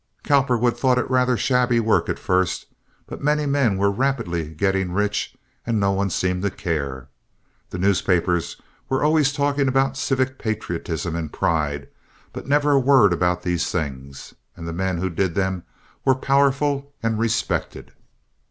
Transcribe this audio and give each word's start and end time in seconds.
Cowperwood 0.23 0.75
thought 0.79 0.97
it 0.97 1.07
rather 1.11 1.37
shabby 1.37 1.79
work 1.79 2.09
at 2.09 2.17
first, 2.17 2.65
but 3.05 3.21
many 3.23 3.45
men 3.45 3.77
were 3.77 3.91
rapidly 3.91 4.49
getting 4.51 4.93
rich 4.93 5.37
and 5.63 5.79
no 5.79 5.91
one 5.91 6.09
seemed 6.09 6.41
to 6.41 6.49
care. 6.49 7.07
The 7.69 7.77
newspapers 7.77 8.59
were 8.89 9.03
always 9.03 9.31
talking 9.31 9.67
about 9.67 9.95
civic 9.97 10.39
patriotism 10.39 11.15
and 11.15 11.31
pride 11.31 11.87
but 12.33 12.47
never 12.47 12.71
a 12.71 12.79
word 12.79 13.13
about 13.13 13.43
these 13.43 13.69
things. 13.71 14.33
And 14.55 14.67
the 14.67 14.73
men 14.73 14.97
who 14.97 15.09
did 15.11 15.35
them 15.35 15.65
were 16.03 16.15
powerful 16.15 16.91
and 17.03 17.19
respected. 17.19 17.91